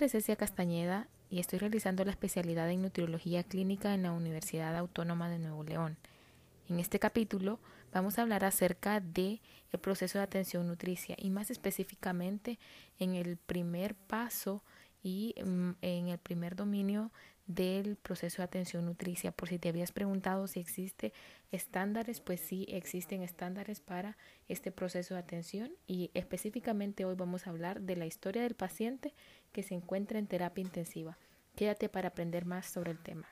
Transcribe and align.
nombre 0.00 0.18
es 0.18 0.24
Cecia 0.24 0.36
Castañeda 0.36 1.08
y 1.28 1.40
estoy 1.40 1.58
realizando 1.58 2.06
la 2.06 2.10
especialidad 2.10 2.70
en 2.70 2.80
nutriología 2.80 3.42
clínica 3.42 3.92
en 3.92 4.04
la 4.04 4.12
Universidad 4.12 4.74
Autónoma 4.74 5.28
de 5.28 5.38
Nuevo 5.38 5.62
León. 5.62 5.98
En 6.70 6.80
este 6.80 6.98
capítulo 6.98 7.58
vamos 7.92 8.18
a 8.18 8.22
hablar 8.22 8.42
acerca 8.46 9.00
de 9.00 9.42
el 9.70 9.78
proceso 9.78 10.16
de 10.16 10.24
atención 10.24 10.66
nutricia 10.66 11.16
y 11.18 11.28
más 11.28 11.50
específicamente 11.50 12.58
en 12.98 13.14
el 13.14 13.36
primer 13.36 13.94
paso 13.94 14.62
y 15.02 15.34
mm, 15.44 15.72
en 15.82 16.08
el 16.08 16.18
primer 16.18 16.56
dominio 16.56 17.10
del 17.46 17.96
proceso 17.96 18.38
de 18.38 18.44
atención 18.44 18.86
nutricia. 18.86 19.32
Por 19.32 19.48
si 19.48 19.58
te 19.58 19.68
habías 19.68 19.92
preguntado 19.92 20.46
si 20.46 20.60
existe 20.60 21.12
estándares, 21.50 22.20
pues 22.20 22.40
sí 22.40 22.64
existen 22.68 23.22
estándares 23.22 23.80
para 23.80 24.16
este 24.48 24.70
proceso 24.70 25.14
de 25.14 25.20
atención 25.20 25.72
y 25.86 26.10
específicamente 26.14 27.04
hoy 27.04 27.16
vamos 27.16 27.46
a 27.46 27.50
hablar 27.50 27.82
de 27.82 27.96
la 27.96 28.06
historia 28.06 28.42
del 28.42 28.54
paciente 28.54 29.14
que 29.52 29.62
se 29.62 29.74
encuentra 29.74 30.18
en 30.18 30.26
terapia 30.26 30.62
intensiva. 30.62 31.18
Quédate 31.56 31.88
para 31.88 32.08
aprender 32.08 32.44
más 32.44 32.66
sobre 32.66 32.92
el 32.92 32.98
tema. 32.98 33.26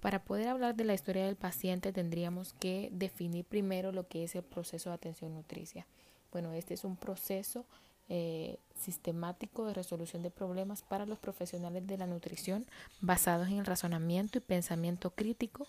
Para 0.00 0.24
poder 0.24 0.48
hablar 0.48 0.74
de 0.74 0.84
la 0.84 0.94
historia 0.94 1.26
del 1.26 1.36
paciente 1.36 1.92
tendríamos 1.92 2.52
que 2.52 2.90
definir 2.92 3.44
primero 3.44 3.90
lo 3.90 4.06
que 4.06 4.24
es 4.24 4.34
el 4.34 4.42
proceso 4.42 4.90
de 4.90 4.96
atención 4.96 5.34
nutricia. 5.34 5.86
Bueno, 6.30 6.52
este 6.52 6.74
es 6.74 6.84
un 6.84 6.96
proceso 6.96 7.64
eh, 8.10 8.58
sistemático 8.76 9.64
de 9.64 9.72
resolución 9.72 10.22
de 10.22 10.30
problemas 10.30 10.82
para 10.82 11.06
los 11.06 11.18
profesionales 11.18 11.86
de 11.86 11.96
la 11.96 12.06
nutrición 12.06 12.66
basados 13.00 13.48
en 13.48 13.58
el 13.58 13.64
razonamiento 13.64 14.36
y 14.36 14.42
pensamiento 14.42 15.10
crítico 15.10 15.66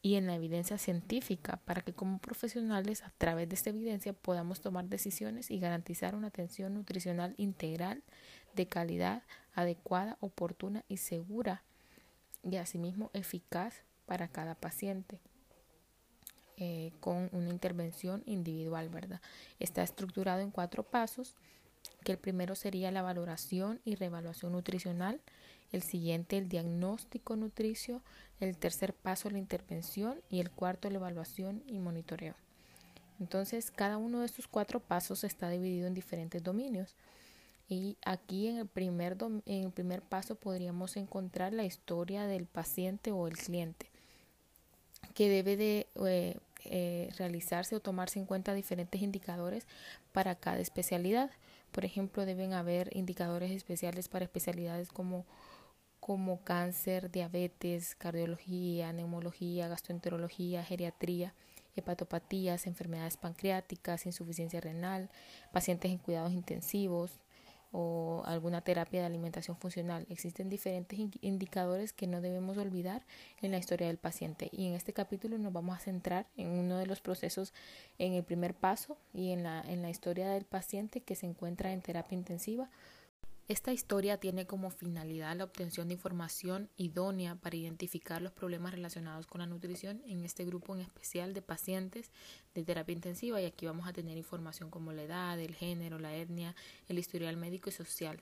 y 0.00 0.14
en 0.14 0.28
la 0.28 0.36
evidencia 0.36 0.78
científica 0.78 1.58
para 1.64 1.82
que 1.82 1.92
como 1.92 2.20
profesionales 2.20 3.02
a 3.02 3.10
través 3.18 3.48
de 3.48 3.56
esta 3.56 3.70
evidencia 3.70 4.12
podamos 4.12 4.60
tomar 4.60 4.84
decisiones 4.84 5.50
y 5.50 5.58
garantizar 5.58 6.14
una 6.14 6.28
atención 6.28 6.74
nutricional 6.74 7.34
integral 7.36 8.04
de 8.56 8.66
calidad, 8.66 9.22
adecuada, 9.54 10.16
oportuna 10.20 10.84
y 10.88 10.96
segura 10.96 11.62
y 12.42 12.56
asimismo 12.56 13.10
eficaz 13.12 13.82
para 14.06 14.28
cada 14.28 14.54
paciente. 14.54 15.20
Eh, 16.58 16.92
con 17.00 17.28
una 17.32 17.50
intervención 17.50 18.22
individual, 18.24 18.88
¿verdad? 18.88 19.20
Está 19.60 19.82
estructurado 19.82 20.40
en 20.40 20.50
cuatro 20.50 20.84
pasos 20.84 21.36
que 22.02 22.12
el 22.12 22.18
primero 22.18 22.54
sería 22.54 22.90
la 22.90 23.02
valoración 23.02 23.80
y 23.84 23.94
reevaluación 23.94 24.52
nutricional, 24.52 25.20
el 25.70 25.82
siguiente 25.82 26.38
el 26.38 26.48
diagnóstico 26.48 27.36
nutricio, 27.36 28.00
el 28.40 28.56
tercer 28.56 28.94
paso 28.94 29.28
la 29.28 29.38
intervención 29.38 30.20
y 30.30 30.40
el 30.40 30.50
cuarto 30.50 30.88
la 30.88 30.96
evaluación 30.96 31.62
y 31.66 31.78
monitoreo. 31.78 32.34
Entonces, 33.20 33.70
cada 33.70 33.98
uno 33.98 34.20
de 34.20 34.26
estos 34.26 34.46
cuatro 34.46 34.80
pasos 34.80 35.24
está 35.24 35.48
dividido 35.50 35.86
en 35.86 35.94
diferentes 35.94 36.42
dominios. 36.42 36.94
Y 37.68 37.96
aquí 38.04 38.46
en 38.48 38.58
el 38.58 38.66
primer, 38.66 39.16
en 39.46 39.64
el 39.64 39.70
primer 39.72 40.02
paso 40.02 40.36
podríamos 40.36 40.96
encontrar 40.96 41.52
la 41.52 41.64
historia 41.64 42.26
del 42.26 42.46
paciente 42.46 43.10
o 43.10 43.26
el 43.26 43.36
cliente, 43.36 43.90
que 45.14 45.28
debe 45.28 45.56
de 45.56 45.86
eh, 46.06 46.36
eh, 46.64 47.10
realizarse 47.18 47.74
o 47.74 47.80
tomarse 47.80 48.18
en 48.18 48.26
cuenta 48.26 48.54
diferentes 48.54 49.02
indicadores 49.02 49.66
para 50.12 50.36
cada 50.36 50.58
especialidad. 50.58 51.30
Por 51.72 51.84
ejemplo, 51.84 52.24
deben 52.24 52.52
haber 52.52 52.96
indicadores 52.96 53.50
especiales 53.50 54.08
para 54.08 54.24
especialidades 54.24 54.88
como, 54.88 55.24
como 55.98 56.42
cáncer, 56.44 57.10
diabetes, 57.10 57.96
cardiología, 57.96 58.92
neumología, 58.92 59.66
gastroenterología, 59.66 60.62
geriatría, 60.64 61.34
hepatopatías, 61.74 62.66
enfermedades 62.66 63.16
pancreáticas, 63.16 64.06
insuficiencia 64.06 64.60
renal, 64.60 65.10
pacientes 65.52 65.90
en 65.90 65.98
cuidados 65.98 66.32
intensivos, 66.32 67.18
o 67.78 68.22
alguna 68.24 68.62
terapia 68.62 69.00
de 69.00 69.06
alimentación 69.06 69.58
funcional. 69.58 70.06
Existen 70.08 70.48
diferentes 70.48 70.98
indicadores 71.20 71.92
que 71.92 72.06
no 72.06 72.22
debemos 72.22 72.56
olvidar 72.56 73.02
en 73.42 73.50
la 73.50 73.58
historia 73.58 73.88
del 73.88 73.98
paciente 73.98 74.48
y 74.50 74.66
en 74.66 74.72
este 74.72 74.94
capítulo 74.94 75.36
nos 75.36 75.52
vamos 75.52 75.76
a 75.76 75.80
centrar 75.80 76.26
en 76.38 76.48
uno 76.48 76.78
de 76.78 76.86
los 76.86 77.02
procesos 77.02 77.52
en 77.98 78.14
el 78.14 78.24
primer 78.24 78.54
paso 78.54 78.96
y 79.12 79.30
en 79.32 79.42
la, 79.42 79.60
en 79.60 79.82
la 79.82 79.90
historia 79.90 80.30
del 80.30 80.46
paciente 80.46 81.02
que 81.02 81.16
se 81.16 81.26
encuentra 81.26 81.70
en 81.70 81.82
terapia 81.82 82.16
intensiva 82.16 82.70
esta 83.48 83.72
historia 83.72 84.18
tiene 84.18 84.44
como 84.46 84.70
finalidad 84.70 85.36
la 85.36 85.44
obtención 85.44 85.86
de 85.86 85.94
información 85.94 86.68
idónea 86.76 87.36
para 87.36 87.54
identificar 87.54 88.20
los 88.20 88.32
problemas 88.32 88.72
relacionados 88.72 89.28
con 89.28 89.40
la 89.40 89.46
nutrición 89.46 90.02
en 90.06 90.24
este 90.24 90.44
grupo 90.44 90.74
en 90.74 90.80
especial 90.80 91.32
de 91.32 91.42
pacientes 91.42 92.10
de 92.54 92.64
terapia 92.64 92.92
intensiva 92.92 93.40
y 93.40 93.44
aquí 93.44 93.64
vamos 93.66 93.86
a 93.86 93.92
tener 93.92 94.16
información 94.16 94.68
como 94.68 94.92
la 94.92 95.04
edad, 95.04 95.38
el 95.38 95.54
género, 95.54 96.00
la 96.00 96.16
etnia, 96.16 96.56
el 96.88 96.98
historial 96.98 97.36
médico 97.36 97.70
y 97.70 97.72
social, 97.72 98.20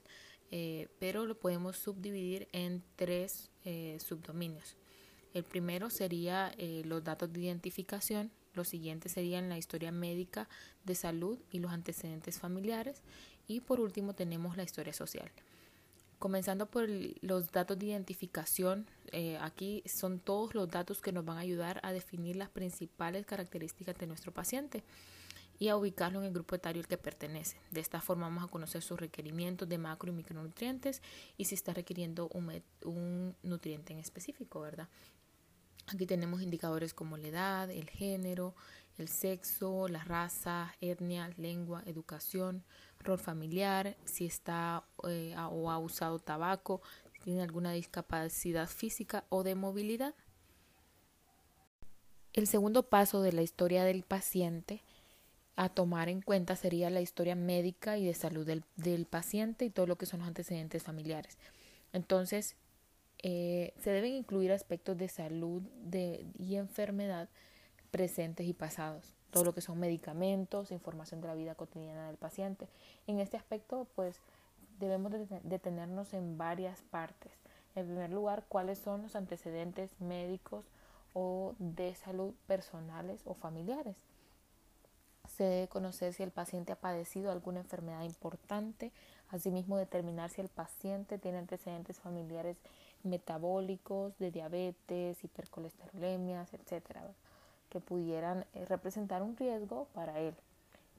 eh, 0.50 0.88
pero 0.98 1.24
lo 1.24 1.38
podemos 1.38 1.78
subdividir 1.78 2.46
en 2.52 2.82
tres 2.96 3.50
eh, 3.64 3.96
subdominios. 4.00 4.76
El 5.32 5.44
primero 5.44 5.88
sería 5.88 6.52
eh, 6.58 6.82
los 6.84 7.02
datos 7.02 7.32
de 7.32 7.41
identificación, 7.41 8.30
los 8.54 8.69
siguientes 8.69 9.12
serían 9.12 9.48
la 9.48 9.59
historia 9.59 9.92
médica 9.92 10.48
de 10.84 10.94
salud 10.94 11.38
y 11.50 11.59
los 11.59 11.72
antecedentes 11.72 12.38
familiares 12.38 13.03
y 13.47 13.60
por 13.60 13.81
último 13.81 14.15
tenemos 14.15 14.56
la 14.56 14.62
historia 14.62 14.92
social. 14.92 15.31
Comenzando 16.19 16.66
por 16.66 16.88
los 17.20 17.53
datos 17.53 17.78
de 17.78 17.87
identificación, 17.87 18.87
eh, 19.12 19.37
aquí 19.41 19.82
son 19.84 20.20
todos 20.20 20.54
los 20.54 20.70
datos 20.70 21.03
que 21.03 21.12
nos 21.12 21.25
van 21.25 21.37
a 21.37 21.41
ayudar 21.41 21.81
a 21.82 21.92
definir 21.92 22.37
las 22.37 22.48
principales 22.48 23.26
características 23.26 23.98
de 23.98 24.06
nuestro 24.06 24.32
paciente 24.32 24.84
y 25.59 25.69
a 25.69 25.76
ubicarlo 25.76 26.21
en 26.21 26.26
el 26.26 26.32
grupo 26.32 26.54
etario 26.54 26.81
al 26.81 26.88
que 26.88 26.97
pertenece. 26.97 27.59
De 27.71 27.81
esta 27.81 28.00
forma 28.00 28.26
vamos 28.26 28.44
a 28.44 28.48
conocer 28.48 28.82
sus 28.82 28.98
requerimientos 28.98 29.69
de 29.69 29.78
macro 29.78 30.10
y 30.10 30.15
micronutrientes 30.15 31.03
y 31.36 31.44
si 31.44 31.54
está 31.54 31.75
requiriendo 31.75 32.28
un, 32.28 32.62
un 32.84 33.36
nutriente 33.42 33.92
en 33.92 33.98
específico, 33.98 34.60
¿verdad? 34.60 34.88
Aquí 35.87 36.06
tenemos 36.06 36.41
indicadores 36.41 36.95
como 36.95 37.17
la 37.17 37.28
edad, 37.28 37.71
el 37.71 37.91
género, 37.91 38.55
el 38.97 39.09
sexo, 39.09 39.89
la 39.89 40.03
raza, 40.05 40.75
etnia, 40.81 41.31
lengua, 41.37 41.83
educación, 41.87 42.65
rol 43.00 43.19
familiar, 43.19 43.97
si 44.05 44.25
está 44.27 44.84
eh, 45.09 45.34
o 45.50 45.71
ha 45.71 45.78
usado 45.78 46.19
tabaco, 46.19 46.81
tiene 47.22 47.43
alguna 47.43 47.72
discapacidad 47.72 48.69
física 48.69 49.25
o 49.28 49.43
de 49.43 49.55
movilidad. 49.55 50.15
El 52.33 52.47
segundo 52.47 52.89
paso 52.89 53.22
de 53.22 53.33
la 53.33 53.43
historia 53.43 53.84
del 53.84 54.03
paciente 54.03 54.83
a 55.56 55.69
tomar 55.69 56.09
en 56.09 56.21
cuenta 56.21 56.56
sería 56.56 56.91
la 56.91 57.01
historia 57.01 57.37
médica 57.37 57.97
y 57.97 58.06
de 58.06 58.15
salud 58.15 58.45
del, 58.45 58.65
del 58.77 59.06
paciente 59.06 59.65
y 59.65 59.71
todo 59.71 59.87
lo 59.87 59.97
que 59.97 60.06
son 60.06 60.21
los 60.21 60.28
antecedentes 60.28 60.83
familiares. 60.83 61.39
Entonces, 61.93 62.56
eh, 63.26 63.72
se 63.80 63.90
deben 63.90 64.12
incluir 64.12 64.52
aspectos 64.52 64.98
de 64.98 65.08
salud 65.08 65.62
de, 65.82 66.26
y 66.38 66.56
enfermedad 66.56 67.30
presentes 67.90 68.46
y 68.46 68.52
pasados, 68.52 69.14
todo 69.30 69.44
lo 69.44 69.54
que 69.54 69.62
son 69.62 69.80
medicamentos, 69.80 70.70
información 70.70 71.22
de 71.22 71.28
la 71.28 71.34
vida 71.34 71.54
cotidiana 71.54 72.08
del 72.08 72.18
paciente. 72.18 72.68
En 73.06 73.20
este 73.20 73.38
aspecto, 73.38 73.86
pues 73.94 74.20
debemos 74.78 75.10
detenernos 75.42 76.12
en 76.12 76.36
varias 76.36 76.82
partes. 76.82 77.32
En 77.74 77.86
primer 77.86 78.10
lugar, 78.10 78.44
cuáles 78.46 78.78
son 78.78 79.00
los 79.00 79.16
antecedentes 79.16 79.98
médicos 80.02 80.66
o 81.14 81.54
de 81.58 81.94
salud 81.94 82.34
personales 82.46 83.22
o 83.24 83.32
familiares. 83.32 83.96
Se 85.34 85.44
debe 85.44 85.68
conocer 85.68 86.12
si 86.12 86.22
el 86.22 86.30
paciente 86.30 86.72
ha 86.72 86.76
padecido 86.76 87.32
alguna 87.32 87.60
enfermedad 87.60 88.02
importante, 88.02 88.92
asimismo 89.30 89.78
determinar 89.78 90.28
si 90.28 90.42
el 90.42 90.48
paciente 90.48 91.16
tiene 91.16 91.38
antecedentes 91.38 91.98
familiares 92.00 92.58
metabólicos, 93.04 94.19
de 94.19 94.31
diabetes, 94.31 95.22
hipercolesterolemias, 95.22 96.53
etcétera 96.54 97.03
que 97.75 97.81
pudieran 97.81 98.47
eh, 98.54 98.65
representar 98.66 99.25
un 99.25 99.37
riesgo 99.37 99.88
para 99.94 100.20
él. 100.20 100.37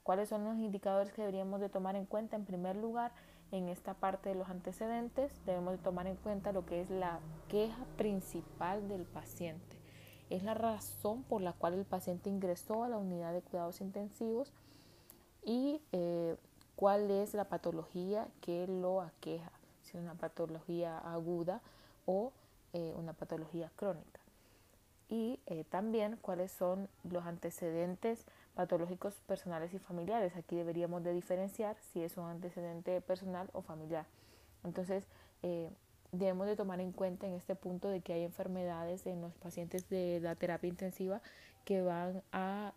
¿Cuáles 0.03 0.27
son 0.27 0.43
los 0.43 0.57
indicadores 0.57 1.13
que 1.13 1.21
deberíamos 1.21 1.61
de 1.61 1.69
tomar 1.69 1.95
en 1.95 2.05
cuenta? 2.05 2.35
En 2.35 2.43
primer 2.43 2.75
lugar, 2.75 3.13
en 3.53 3.69
esta 3.69 3.93
parte 3.93 4.27
de 4.27 4.35
los 4.35 4.49
antecedentes 4.49 5.31
debemos 5.45 5.71
de 5.71 5.77
tomar 5.77 6.05
en 6.05 6.17
cuenta 6.17 6.51
lo 6.51 6.65
que 6.65 6.81
es 6.81 6.89
la 6.89 7.21
queja 7.47 7.85
principal 7.95 8.89
del 8.89 9.05
paciente. 9.05 9.77
Es 10.29 10.43
la 10.43 10.53
razón 10.53 11.23
por 11.23 11.41
la 11.41 11.53
cual 11.53 11.75
el 11.75 11.85
paciente 11.85 12.29
ingresó 12.29 12.83
a 12.83 12.89
la 12.89 12.97
unidad 12.97 13.31
de 13.31 13.41
cuidados 13.41 13.79
intensivos 13.79 14.51
y 15.45 15.81
eh, 15.93 16.35
cuál 16.75 17.09
es 17.09 17.33
la 17.33 17.45
patología 17.45 18.27
que 18.41 18.67
lo 18.67 19.01
aqueja, 19.01 19.51
si 19.83 19.97
es 19.97 20.03
una 20.03 20.15
patología 20.15 20.97
aguda 20.97 21.61
o 22.05 22.31
eh, 22.73 22.93
una 22.95 23.13
patología 23.13 23.71
crónica 23.75 24.19
y 25.09 25.39
eh, 25.45 25.63
también 25.69 26.17
cuáles 26.21 26.51
son 26.51 26.89
los 27.03 27.25
antecedentes 27.25 28.25
patológicos 28.55 29.13
personales 29.27 29.73
y 29.73 29.79
familiares. 29.79 30.35
Aquí 30.35 30.55
deberíamos 30.55 31.03
de 31.03 31.13
diferenciar 31.13 31.77
si 31.93 32.01
es 32.01 32.17
un 32.17 32.25
antecedente 32.25 33.01
personal 33.01 33.49
o 33.53 33.61
familiar. 33.61 34.05
Entonces, 34.63 35.03
eh, 35.43 35.69
debemos 36.11 36.47
de 36.47 36.55
tomar 36.55 36.79
en 36.79 36.91
cuenta 36.91 37.27
en 37.27 37.33
este 37.33 37.55
punto 37.55 37.89
de 37.89 38.01
que 38.01 38.13
hay 38.13 38.23
enfermedades 38.23 39.05
en 39.05 39.21
los 39.21 39.33
pacientes 39.35 39.87
de 39.89 40.19
la 40.21 40.35
terapia 40.35 40.69
intensiva 40.69 41.21
que 41.65 41.81
van 41.81 42.23
a 42.31 42.73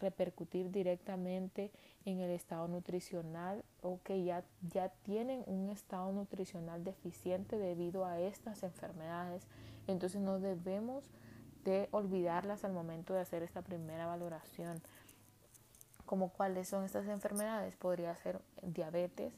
repercutir 0.00 0.70
directamente 0.70 1.70
en 2.04 2.20
el 2.20 2.30
estado 2.30 2.68
nutricional 2.68 3.64
o 3.82 4.00
que 4.02 4.22
ya, 4.24 4.44
ya 4.72 4.90
tienen 5.02 5.42
un 5.46 5.70
estado 5.70 6.12
nutricional 6.12 6.84
deficiente 6.84 7.58
debido 7.58 8.04
a 8.04 8.20
estas 8.20 8.62
enfermedades. 8.62 9.46
Entonces 9.86 10.20
no 10.20 10.38
debemos 10.38 11.04
de 11.64 11.88
olvidarlas 11.90 12.64
al 12.64 12.72
momento 12.72 13.14
de 13.14 13.20
hacer 13.20 13.42
esta 13.42 13.62
primera 13.62 14.06
valoración. 14.06 14.80
Como 16.06 16.30
cuáles 16.30 16.68
son 16.68 16.84
estas 16.84 17.06
enfermedades, 17.06 17.76
podría 17.76 18.14
ser 18.16 18.40
diabetes, 18.62 19.32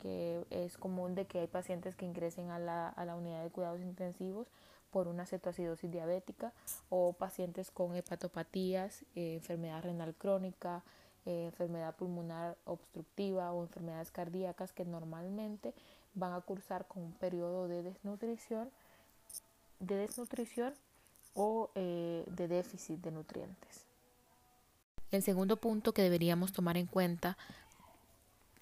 que 0.00 0.44
es 0.50 0.76
común 0.76 1.14
de 1.14 1.26
que 1.26 1.40
hay 1.40 1.46
pacientes 1.46 1.96
que 1.96 2.04
ingresen 2.04 2.50
a 2.50 2.58
la, 2.58 2.88
a 2.88 3.04
la 3.04 3.16
unidad 3.16 3.42
de 3.42 3.50
cuidados 3.50 3.80
intensivos 3.80 4.46
por 4.94 5.08
una 5.08 5.26
cetoacidosis 5.26 5.90
diabética 5.90 6.52
o 6.88 7.14
pacientes 7.14 7.72
con 7.72 7.96
hepatopatías, 7.96 9.02
eh, 9.16 9.34
enfermedad 9.34 9.82
renal 9.82 10.14
crónica, 10.14 10.84
eh, 11.26 11.46
enfermedad 11.46 11.96
pulmonar 11.96 12.56
obstructiva 12.64 13.50
o 13.50 13.64
enfermedades 13.64 14.12
cardíacas 14.12 14.70
que 14.70 14.84
normalmente 14.84 15.74
van 16.14 16.32
a 16.32 16.40
cursar 16.42 16.86
con 16.86 17.02
un 17.02 17.12
periodo 17.14 17.66
de 17.66 17.82
desnutrición, 17.82 18.70
de 19.80 19.96
desnutrición 19.96 20.72
o 21.34 21.70
eh, 21.74 22.24
de 22.30 22.46
déficit 22.46 23.00
de 23.00 23.10
nutrientes. 23.10 23.86
El 25.10 25.24
segundo 25.24 25.56
punto 25.56 25.92
que 25.92 26.02
deberíamos 26.02 26.52
tomar 26.52 26.76
en 26.76 26.86
cuenta 26.86 27.36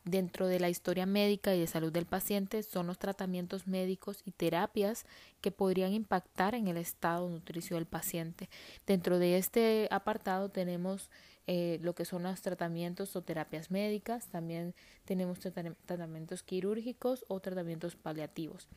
dentro 0.05 0.47
de 0.47 0.61
la 0.61 0.69
historia 0.69 1.07
médica 1.07 1.55
y 1.55 1.61
de 1.61 1.67
salud 1.67 1.93
del 1.93 2.07
paciente 2.07 2.63
son 2.63 2.87
los 2.87 2.99
tratamientos 2.99 3.67
médicos 3.67 4.23
y 4.25 4.33
terapias 4.33 5.07
que 5.41 5.51
podrían 5.51 5.93
impactar 5.93 6.55
en 6.55 6.69
el 6.69 6.77
estado 6.77 7.29
nutricio 7.29 7.77
del 7.77 7.87
paciente. 7.87 8.49
Dentro 8.87 9.19
de 9.19 9.39
este 9.39 9.89
apartado 9.91 10.49
tenemos 10.49 11.11
eh, 11.47 11.79
lo 11.83 11.95
que 11.95 12.05
son 12.05 12.25
los 12.25 12.41
tratamientos 12.41 13.15
o 13.17 13.23
terapias 13.23 13.71
médicas, 13.71 14.27
también 14.29 14.75
tenemos 15.05 15.41
tratamientos 15.41 16.43
quirúrgicos 16.43 17.25
o 17.29 17.41
tratamientos 17.41 17.97
paliativos. 17.97 18.69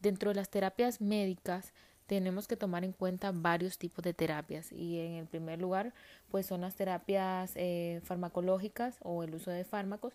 Dentro 0.00 0.30
de 0.30 0.36
las 0.36 0.50
terapias 0.50 1.00
médicas 1.00 1.72
tenemos 2.06 2.46
que 2.46 2.56
tomar 2.56 2.84
en 2.84 2.92
cuenta 2.92 3.32
varios 3.32 3.78
tipos 3.78 4.04
de 4.04 4.12
terapias 4.12 4.70
y 4.70 4.98
en 4.98 5.14
el 5.14 5.26
primer 5.26 5.60
lugar 5.60 5.94
pues 6.30 6.46
son 6.46 6.60
las 6.60 6.74
terapias 6.74 7.52
eh, 7.54 8.00
farmacológicas 8.04 8.98
o 9.02 9.24
el 9.24 9.34
uso 9.34 9.50
de 9.50 9.64
fármacos 9.64 10.12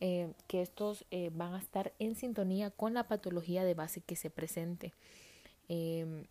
eh, 0.00 0.32
que 0.46 0.62
estos 0.62 1.04
eh, 1.10 1.30
van 1.34 1.54
a 1.54 1.58
estar 1.58 1.92
en 1.98 2.14
sintonía 2.14 2.70
con 2.70 2.94
la 2.94 3.08
patología 3.08 3.64
de 3.64 3.74
base 3.74 4.00
que 4.00 4.16
se 4.16 4.30
presente. 4.30 4.92
Em, 5.68 6.24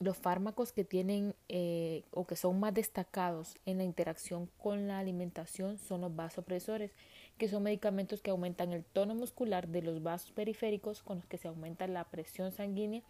los 0.00 0.16
fármacos 0.16 0.72
que 0.72 0.84
tienen 0.84 1.34
eh, 1.48 2.02
o 2.10 2.26
que 2.26 2.34
son 2.34 2.58
más 2.58 2.74
destacados 2.74 3.54
en 3.66 3.78
la 3.78 3.84
interacción 3.84 4.50
con 4.58 4.88
la 4.88 4.98
alimentación 4.98 5.78
son 5.78 6.00
los 6.00 6.16
vasopresores, 6.16 6.90
que 7.38 7.48
son 7.48 7.62
medicamentos 7.62 8.20
que 8.20 8.30
aumentan 8.30 8.72
el 8.72 8.84
tono 8.84 9.14
muscular 9.14 9.68
de 9.68 9.82
los 9.82 10.02
vasos 10.02 10.32
periféricos 10.32 11.02
con 11.02 11.18
los 11.18 11.26
que 11.26 11.38
se 11.38 11.48
aumenta 11.48 11.86
la 11.86 12.04
presión 12.04 12.50
sanguínea 12.50 13.02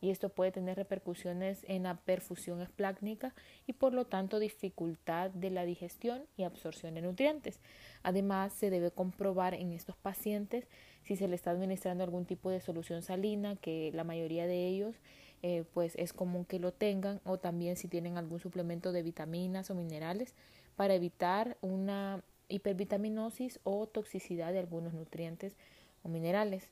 y 0.00 0.10
esto 0.10 0.30
puede 0.30 0.52
tener 0.52 0.76
repercusiones 0.76 1.64
en 1.68 1.84
la 1.84 1.96
perfusión 1.96 2.60
esplácnica 2.60 3.34
y 3.66 3.74
por 3.74 3.92
lo 3.92 4.06
tanto 4.06 4.38
dificultad 4.38 5.30
de 5.30 5.50
la 5.50 5.64
digestión 5.64 6.22
y 6.36 6.44
absorción 6.44 6.94
de 6.94 7.02
nutrientes. 7.02 7.60
Además, 8.02 8.52
se 8.52 8.70
debe 8.70 8.90
comprobar 8.90 9.54
en 9.54 9.72
estos 9.72 9.96
pacientes 9.96 10.66
si 11.04 11.16
se 11.16 11.28
le 11.28 11.34
está 11.34 11.50
administrando 11.50 12.04
algún 12.04 12.24
tipo 12.24 12.50
de 12.50 12.60
solución 12.60 13.02
salina, 13.02 13.56
que 13.56 13.90
la 13.94 14.04
mayoría 14.04 14.46
de 14.46 14.68
ellos 14.68 14.96
eh, 15.42 15.64
pues 15.72 15.94
es 15.96 16.12
común 16.12 16.44
que 16.44 16.58
lo 16.58 16.72
tengan, 16.72 17.20
o 17.24 17.38
también 17.38 17.76
si 17.76 17.88
tienen 17.88 18.18
algún 18.18 18.40
suplemento 18.40 18.92
de 18.92 19.02
vitaminas 19.02 19.70
o 19.70 19.74
minerales 19.74 20.34
para 20.76 20.94
evitar 20.94 21.56
una 21.62 22.22
hipervitaminosis 22.48 23.60
o 23.64 23.86
toxicidad 23.86 24.52
de 24.52 24.58
algunos 24.58 24.92
nutrientes 24.92 25.56
o 26.02 26.08
minerales. 26.08 26.68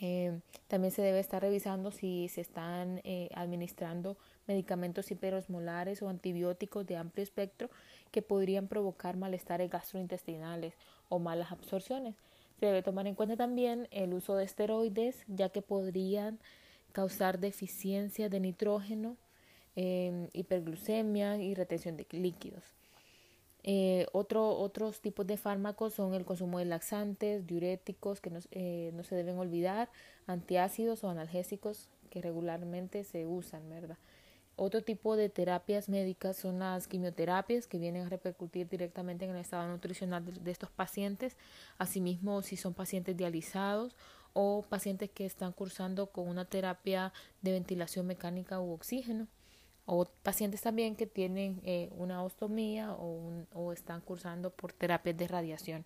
Eh, 0.00 0.40
también 0.68 0.90
se 0.90 1.02
debe 1.02 1.20
estar 1.20 1.42
revisando 1.42 1.90
si 1.90 2.28
se 2.28 2.40
están 2.40 3.00
eh, 3.04 3.28
administrando 3.34 4.16
medicamentos 4.46 5.10
hiperosmolares 5.10 6.02
o 6.02 6.08
antibióticos 6.08 6.86
de 6.86 6.96
amplio 6.96 7.22
espectro 7.22 7.70
que 8.10 8.22
podrían 8.22 8.68
provocar 8.68 9.16
malestares 9.16 9.70
gastrointestinales 9.70 10.74
o 11.08 11.18
malas 11.18 11.52
absorciones. 11.52 12.14
Se 12.58 12.66
debe 12.66 12.82
tomar 12.82 13.06
en 13.06 13.14
cuenta 13.14 13.36
también 13.36 13.88
el 13.90 14.14
uso 14.14 14.36
de 14.36 14.44
esteroides, 14.44 15.24
ya 15.28 15.48
que 15.48 15.62
podrían 15.62 16.38
causar 16.92 17.38
deficiencia 17.38 18.28
de 18.28 18.40
nitrógeno, 18.40 19.16
eh, 19.76 20.28
hiperglucemia 20.32 21.36
y 21.36 21.54
retención 21.54 21.96
de 21.96 22.06
líquidos. 22.12 22.62
Eh, 23.66 24.06
otro, 24.12 24.46
otros 24.58 25.00
tipos 25.00 25.26
de 25.26 25.38
fármacos 25.38 25.94
son 25.94 26.12
el 26.12 26.26
consumo 26.26 26.58
de 26.58 26.66
laxantes, 26.66 27.46
diuréticos, 27.46 28.20
que 28.20 28.28
no, 28.28 28.38
eh, 28.50 28.90
no, 28.92 29.04
se 29.04 29.14
deben 29.14 29.38
olvidar, 29.38 29.88
antiácidos 30.26 31.02
o 31.02 31.08
analgésicos 31.08 31.88
que 32.10 32.20
regularmente 32.20 33.04
se 33.04 33.24
usan, 33.24 33.68
¿verdad? 33.70 33.96
Otro 34.56 34.82
tipo 34.82 35.16
de 35.16 35.30
terapias 35.30 35.88
médicas 35.88 36.36
son 36.36 36.58
las 36.58 36.86
quimioterapias 36.86 37.66
que 37.66 37.78
vienen 37.78 38.06
a 38.06 38.10
repercutir 38.10 38.68
directamente 38.68 39.24
en 39.24 39.30
el 39.30 39.38
estado 39.38 39.66
nutricional 39.66 40.26
de, 40.26 40.32
de 40.32 40.50
estos 40.50 40.70
pacientes, 40.70 41.38
asimismo 41.78 42.42
si 42.42 42.58
son 42.58 42.74
pacientes 42.74 43.16
dializados 43.16 43.96
o 44.34 44.62
pacientes 44.68 45.10
que 45.10 45.24
están 45.24 45.52
cursando 45.52 46.08
con 46.08 46.28
una 46.28 46.44
terapia 46.44 47.14
de 47.40 47.52
ventilación 47.52 48.06
mecánica 48.06 48.60
u 48.60 48.72
oxígeno 48.72 49.26
o 49.86 50.06
pacientes 50.22 50.62
también 50.62 50.96
que 50.96 51.06
tienen 51.06 51.60
eh, 51.64 51.90
una 51.96 52.22
ostomía 52.22 52.92
o, 52.92 53.44
o 53.52 53.72
están 53.72 54.00
cursando 54.00 54.50
por 54.50 54.72
terapias 54.72 55.16
de 55.16 55.28
radiación. 55.28 55.84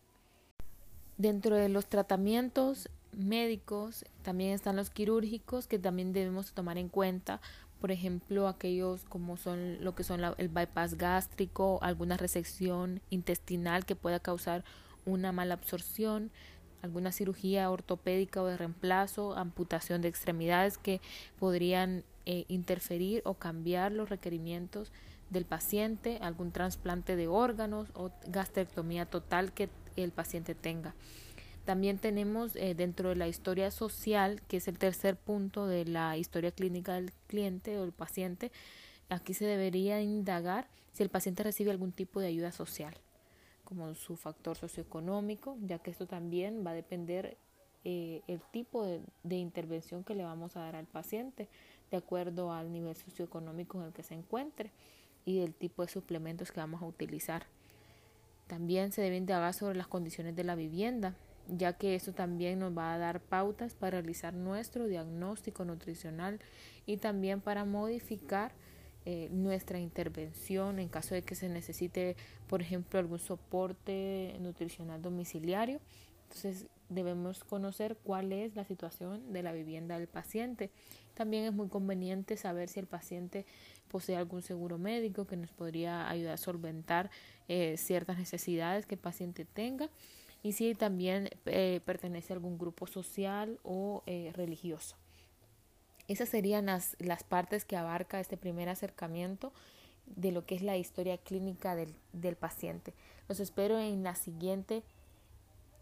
Dentro 1.17 1.57
de 1.57 1.69
los 1.69 1.87
tratamientos 1.87 2.89
médicos 3.13 4.05
también 4.23 4.53
están 4.53 4.77
los 4.77 4.91
quirúrgicos 4.91 5.67
que 5.67 5.79
también 5.79 6.13
debemos 6.13 6.53
tomar 6.53 6.79
en 6.79 6.89
cuenta, 6.89 7.41
por 7.81 7.91
ejemplo, 7.91 8.49
aquellos 8.49 9.05
como 9.05 9.37
son 9.37 9.83
lo 9.85 9.95
que 9.95 10.05
son 10.05 10.21
el 10.37 10.49
bypass 10.49 10.97
gástrico, 10.97 11.79
alguna 11.83 12.17
resección 12.17 13.01
intestinal 13.11 13.85
que 13.87 13.97
pueda 13.97 14.21
causar 14.21 14.65
una 15.07 15.33
mala 15.33 15.55
absorción, 15.55 16.31
alguna 16.83 17.13
cirugía 17.13 17.71
ortopédica 17.71 18.43
o 18.43 18.47
de 18.47 18.57
reemplazo, 18.57 19.37
amputación 19.37 20.03
de 20.03 20.09
extremidades 20.09 20.79
que 20.79 21.01
podrían 21.39 22.05
eh, 22.27 22.45
interferir 22.49 23.23
o 23.25 23.35
cambiar 23.35 23.93
los 23.93 24.09
requerimientos 24.09 24.93
del 25.31 25.45
paciente, 25.45 26.19
algún 26.23 26.53
trasplante 26.53 27.17
de 27.17 27.29
órganos 27.29 27.89
o 27.95 28.11
gastrectomía 28.27 29.07
total 29.07 29.53
que 29.53 29.69
el 29.97 30.13
paciente 30.13 30.55
tenga. 30.55 30.95
También 31.65 31.99
tenemos 31.99 32.57
eh, 32.57 32.75
dentro 32.75 33.11
de 33.11 33.17
la 33.17 33.29
historia 33.29 33.71
social, 33.71 34.41
que 34.49 34.57
es 34.57 34.69
el 34.69 34.79
tercer 34.79 35.17
punto 35.17 35.67
de 35.67 35.85
la 35.85 36.17
historia 36.17 36.51
clínica 36.51 36.95
del 36.95 37.13
cliente 37.27 37.79
o 37.79 37.85
el 37.85 37.93
paciente, 37.93 38.51
aquí 39.11 39.35
se 39.35 39.45
debería 39.45 40.01
indagar 40.01 40.69
si 40.93 41.03
el 41.03 41.11
paciente 41.11 41.43
recibe 41.43 41.71
algún 41.71 41.93
tipo 41.93 42.21
de 42.21 42.29
ayuda 42.29 42.53
social 42.53 42.95
como 43.69 43.95
su 43.95 44.17
factor 44.17 44.57
socioeconómico, 44.57 45.59
ya 45.61 45.79
que 45.79 45.91
esto 45.91 46.07
también 46.07 46.65
va 46.67 46.71
a 46.71 46.75
depender 46.75 47.37
eh, 47.85 48.23
el 48.27 48.41
tipo 48.51 48.83
de, 48.87 49.37
intervención 49.37 50.05
que 50.05 50.15
le 50.15 50.25
vamos 50.25 50.57
a 50.57 50.61
dar 50.61 50.75
al 50.75 50.87
paciente 50.87 51.51
de 51.91 51.99
acuerdo 51.99 52.51
al 52.51 52.73
nivel 52.73 52.97
socioeconómico 52.97 53.79
en 53.79 53.89
el 53.89 53.93
que 53.93 54.03
se 54.03 54.15
encuentre 54.15 54.71
y 55.27 55.41
el 55.41 55.53
tipo 55.53 55.83
de 55.83 55.89
suplementos 55.89 56.51
que 56.51 56.61
vamos 56.61 56.81
a 56.81 56.87
utilizar. 56.87 57.45
También 58.47 58.91
se 58.91 59.03
debe 59.03 59.19
indagar 59.19 59.53
sobre 59.53 59.77
las 59.77 59.87
condiciones 59.87 60.35
de 60.35 60.45
la 60.45 60.55
vivienda, 60.55 61.15
ya 61.47 61.75
que 61.75 61.95
eso 61.95 62.15
también 62.15 62.61
nos 62.61 62.77
va 62.77 62.95
a 62.95 62.99
dar 62.99 63.21
pautas 63.21 63.75
para 63.75 64.01
realizar 64.01 64.33
nuestro 64.33 64.87
diagnóstico 64.87 65.67
nutricional 65.67 66.41
y 66.87 66.97
también 66.97 67.43
para 67.43 67.67
modificar 67.67 68.53
eh, 69.11 69.31
nuestra 69.31 69.79
intervención 69.79 70.79
en 70.79 70.91
caso 70.91 71.15
de 71.15 71.23
que 71.23 71.35
se 71.35 71.49
necesite, 71.49 72.15
por 72.47 72.61
ejemplo, 72.61 72.99
algún 72.99 73.19
soporte 73.19 74.37
nutricional 74.39 75.01
domiciliario. 75.01 75.81
Entonces 76.25 76.67
debemos 76.91 77.43
conocer 77.43 77.97
cuál 78.05 78.35
es 78.35 78.55
la 78.55 78.67
situación 78.67 79.33
de 79.33 79.43
la 79.43 79.53
vivienda 79.53 79.99
del 79.99 80.09
paciente. 80.09 80.71
También 81.15 81.45
es 81.45 81.55
muy 81.55 81.69
conveniente 81.69 82.37
saber 82.37 82.69
si 82.69 82.81
el 82.81 82.87
paciente 82.87 83.47
posee 83.91 84.15
algún 84.15 84.43
seguro 84.43 84.77
médico 84.77 85.27
que 85.27 85.39
nos 85.39 85.53
podría 85.53 86.07
ayudar 86.11 86.35
a 86.35 86.37
solventar 86.37 87.11
eh, 87.49 87.79
ciertas 87.79 88.19
necesidades 88.19 88.85
que 88.85 88.97
el 88.97 89.01
paciente 89.01 89.47
tenga 89.47 89.89
y 90.43 90.53
si 90.53 90.75
también 90.75 91.31
eh, 91.47 91.81
pertenece 91.87 92.35
a 92.35 92.37
algún 92.37 92.59
grupo 92.59 92.87
social 92.87 93.59
o 93.63 94.03
religioso. 94.35 94.97
Esas 96.09 96.31
serían 96.31 96.67
las, 96.67 96.97
las 96.99 97.23
partes 97.23 97.65
que 97.65 97.77
abarca 97.77 98.19
este 98.19 98.37
primer 98.37 98.69
acercamiento 98.69 99.53
de 100.07 100.33
lo 100.33 100.47
que 100.47 100.55
es 100.55 100.63
la 100.63 100.77
historia 100.77 101.19
clínica 101.19 101.77
del, 101.77 101.95
del 102.13 102.35
paciente. 102.35 102.95
Los 103.29 103.41
espero 103.41 103.79
en 103.79 104.03
la 104.03 104.15
siguiente, 104.15 104.83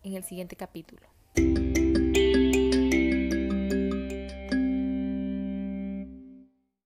en 0.02 0.14
el 0.14 0.24
siguiente 0.24 0.56
capítulo. 0.56 1.15